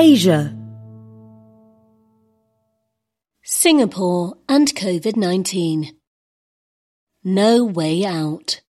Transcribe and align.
Asia 0.00 0.56
Singapore 3.44 4.38
and 4.48 4.74
COVID-19 4.74 5.90
No 7.22 7.66
way 7.66 8.06
out. 8.06 8.62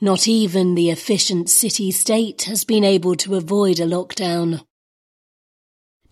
Not 0.00 0.26
even 0.26 0.74
the 0.74 0.88
efficient 0.88 1.50
city-state 1.50 2.44
has 2.44 2.64
been 2.64 2.84
able 2.84 3.16
to 3.16 3.34
avoid 3.34 3.80
a 3.80 3.84
lockdown. 3.84 4.62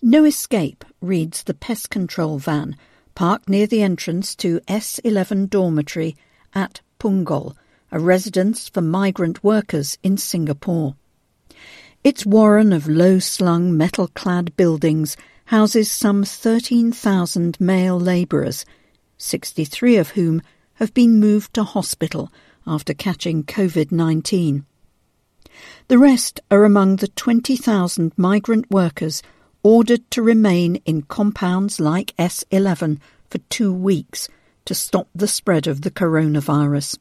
No 0.03 0.27
escape, 0.27 0.85
reads 1.01 1.45
the 1.45 1.55
pest 1.55 1.89
control 1.89 2.39
van 2.39 2.77
parked 3.15 3.49
near 3.49 3.67
the 3.67 3.81
entrance 3.81 4.37
to 4.37 4.61
S11 4.69 5.49
dormitory 5.49 6.19
at 6.53 6.83
Punggol, 7.01 7.57
a 7.91 7.99
residence 7.99 8.69
for 8.69 8.83
migrant 8.83 9.43
workers 9.43 9.97
in 10.03 10.19
Singapore. 10.19 10.97
Its 12.07 12.25
warren 12.25 12.73
of 12.73 12.87
low-slung 12.87 13.77
metal-clad 13.77 14.57
buildings 14.57 15.17
houses 15.47 15.91
some 15.91 16.23
13,000 16.23 17.61
male 17.61 17.99
labourers, 17.99 18.65
63 19.19 19.97
of 19.97 20.11
whom 20.11 20.41
have 20.75 20.95
been 20.95 21.19
moved 21.19 21.53
to 21.53 21.65
hospital 21.65 22.33
after 22.65 22.95
catching 22.95 23.43
COVID-19. 23.43 24.63
The 25.89 25.99
rest 25.99 26.39
are 26.49 26.65
among 26.65 26.95
the 26.95 27.09
20,000 27.09 28.13
migrant 28.17 28.71
workers 28.71 29.21
ordered 29.65 30.09
to 30.13 30.23
remain 30.23 30.77
in 30.85 31.03
compounds 31.03 31.81
like 31.81 32.15
S11 32.21 33.01
for 33.29 33.39
two 33.51 33.73
weeks 33.73 34.29
to 34.65 34.77
stop 34.77 35.09
the 35.13 35.27
spread 35.27 35.67
of 35.67 35.83
the 35.83 35.91
coronavirus. 35.91 36.99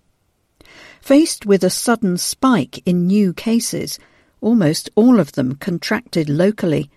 Faced 0.99 1.45
with 1.45 1.63
a 1.63 1.69
sudden 1.69 2.17
spike 2.17 2.81
in 2.87 3.05
new 3.05 3.33
cases, 3.33 3.99
almost 4.45 4.91
all 4.95 5.19
of 5.19 5.31
them 5.31 5.55
contracted 5.55 6.29
locally, 6.29 6.87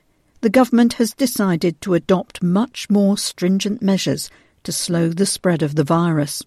the 0.43 0.51
government 0.51 0.93
has 0.93 1.15
decided 1.15 1.81
to 1.81 1.95
adopt 1.95 2.43
much 2.43 2.91
more 2.91 3.17
stringent 3.17 3.81
measures 3.81 4.29
to 4.63 4.71
slow 4.71 5.09
the 5.09 5.25
spread 5.25 5.63
of 5.63 5.75
the 5.75 5.83
virus. 5.83 6.43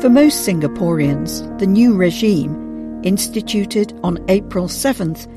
For 0.00 0.10
most 0.10 0.46
Singaporeans, 0.46 1.56
the 1.60 1.68
new 1.68 1.94
regime, 1.94 3.00
instituted 3.04 3.98
on 4.02 4.24
April 4.28 4.66
7th, 4.66 5.28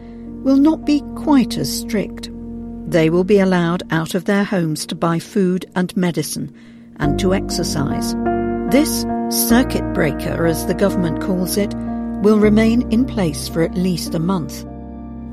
will 0.44 0.58
not 0.58 0.84
be 0.84 1.02
quite 1.16 1.56
as 1.58 1.82
strict. 1.82 2.32
They 2.90 3.12
will 3.12 3.24
be 3.24 3.40
allowed 3.40 3.84
out 3.92 4.16
of 4.16 4.26
their 4.26 4.44
homes 4.44 4.88
to 4.88 4.96
buy 4.96 5.20
food 5.20 5.66
and 5.76 5.96
medicine 5.96 6.52
and 6.98 7.20
to 7.20 7.36
exercise. 7.36 8.16
This 8.72 9.06
circuit 9.30 9.94
breaker, 9.94 10.48
as 10.48 10.66
the 10.66 10.74
government 10.74 11.22
calls 11.22 11.56
it, 11.56 11.74
will 12.24 12.40
remain 12.40 12.90
in 12.92 13.06
place 13.06 13.50
for 13.50 13.62
at 13.62 13.76
least 13.76 14.16
a 14.16 14.20
month. 14.20 14.66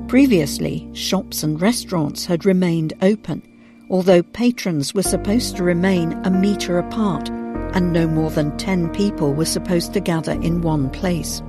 Previously, 0.08 0.90
shops 0.92 1.44
and 1.44 1.62
restaurants 1.62 2.26
had 2.26 2.44
remained 2.44 2.94
open, 3.00 3.40
although 3.88 4.24
patrons 4.24 4.92
were 4.92 5.04
supposed 5.04 5.56
to 5.56 5.62
remain 5.62 6.12
a 6.24 6.30
metre 6.30 6.80
apart 6.80 7.30
and 7.74 7.92
no 7.92 8.08
more 8.08 8.30
than 8.30 8.56
10 8.56 8.90
people 8.90 9.32
were 9.32 9.44
supposed 9.44 9.92
to 9.92 10.00
gather 10.00 10.32
in 10.32 10.62
one 10.62 10.90
place. 10.90 11.40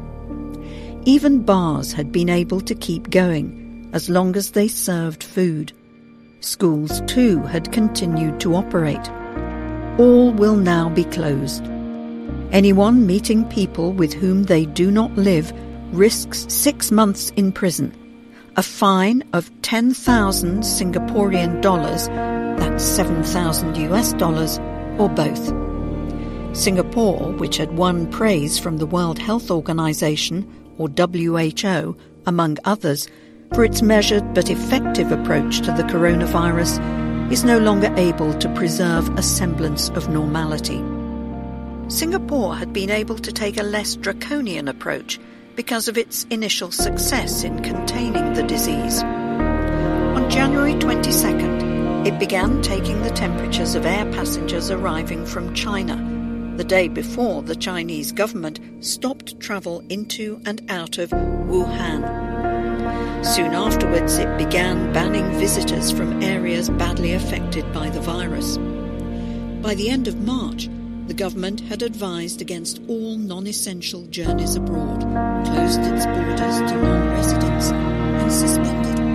Even 1.05 1.41
bars 1.41 1.91
had 1.91 2.11
been 2.11 2.29
able 2.29 2.61
to 2.61 2.75
keep 2.75 3.09
going 3.09 3.89
as 3.93 4.09
long 4.09 4.35
as 4.35 4.51
they 4.51 4.67
served 4.67 5.23
food. 5.23 5.73
Schools 6.41 7.01
too 7.07 7.41
had 7.41 7.71
continued 7.71 8.39
to 8.39 8.55
operate. 8.55 9.09
All 9.97 10.31
will 10.31 10.55
now 10.55 10.89
be 10.89 11.03
closed. 11.05 11.65
Anyone 12.51 13.05
meeting 13.07 13.45
people 13.45 13.93
with 13.93 14.11
whom 14.13 14.43
they 14.43 14.65
do 14.65 14.91
not 14.91 15.15
live 15.15 15.53
risks 15.93 16.45
six 16.49 16.91
months 16.91 17.29
in 17.37 17.53
prison, 17.53 17.93
a 18.57 18.63
fine 18.63 19.23
of 19.31 19.49
10,000 19.61 20.61
Singaporean 20.61 21.61
dollars, 21.61 22.09
that's 22.59 22.83
7,000 22.83 23.77
US 23.77 24.11
dollars, 24.13 24.59
or 24.97 25.07
both. 25.07 25.53
Singapore, 26.53 27.31
which 27.37 27.55
had 27.55 27.77
won 27.77 28.11
praise 28.11 28.59
from 28.59 28.79
the 28.79 28.85
World 28.85 29.17
Health 29.17 29.49
Organization, 29.49 30.45
or 30.77 30.89
WHO, 30.89 31.95
among 32.25 32.57
others, 32.65 33.07
for 33.53 33.63
its 33.63 33.81
measured 33.81 34.33
but 34.33 34.49
effective 34.49 35.13
approach 35.13 35.61
to 35.61 35.71
the 35.71 35.83
coronavirus, 35.83 37.31
is 37.31 37.45
no 37.45 37.59
longer 37.59 37.93
able 37.95 38.37
to 38.39 38.53
preserve 38.55 39.07
a 39.17 39.23
semblance 39.23 39.87
of 39.91 40.09
normality. 40.09 40.83
Singapore 41.91 42.55
had 42.55 42.71
been 42.71 42.89
able 42.89 43.17
to 43.17 43.33
take 43.33 43.59
a 43.59 43.63
less 43.63 43.97
draconian 43.97 44.69
approach 44.69 45.19
because 45.57 45.89
of 45.89 45.97
its 45.97 46.23
initial 46.29 46.71
success 46.71 47.43
in 47.43 47.61
containing 47.61 48.33
the 48.33 48.43
disease. 48.43 49.03
On 49.03 50.29
January 50.29 50.73
22nd, 50.75 52.07
it 52.07 52.17
began 52.17 52.61
taking 52.61 53.01
the 53.01 53.09
temperatures 53.09 53.75
of 53.75 53.85
air 53.85 54.05
passengers 54.13 54.71
arriving 54.71 55.25
from 55.25 55.53
China, 55.53 55.97
the 56.55 56.63
day 56.63 56.87
before 56.87 57.43
the 57.43 57.57
Chinese 57.57 58.13
government 58.13 58.61
stopped 58.79 59.37
travel 59.41 59.83
into 59.89 60.41
and 60.45 60.61
out 60.71 60.97
of 60.97 61.09
Wuhan. 61.09 62.05
Soon 63.25 63.53
afterwards, 63.53 64.17
it 64.17 64.37
began 64.37 64.93
banning 64.93 65.29
visitors 65.33 65.91
from 65.91 66.23
areas 66.23 66.69
badly 66.69 67.11
affected 67.13 67.69
by 67.73 67.89
the 67.89 67.99
virus. 67.99 68.57
By 69.61 69.75
the 69.75 69.89
end 69.89 70.07
of 70.07 70.15
March, 70.21 70.69
the 71.11 71.17
government 71.17 71.59
had 71.59 71.81
advised 71.81 72.41
against 72.41 72.79
all 72.87 73.17
non-essential 73.17 74.05
journeys 74.05 74.55
abroad, 74.55 75.01
closed 75.45 75.81
its 75.81 76.05
borders 76.05 76.71
to 76.71 76.81
non-residents, 76.81 77.69
and 77.71 78.31
suspended 78.31 79.10